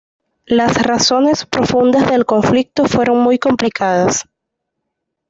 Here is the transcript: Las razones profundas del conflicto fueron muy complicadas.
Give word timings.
Las 0.47 0.81
razones 0.81 1.45
profundas 1.45 2.09
del 2.09 2.25
conflicto 2.25 2.85
fueron 2.85 3.19
muy 3.21 3.37
complicadas. 3.37 4.25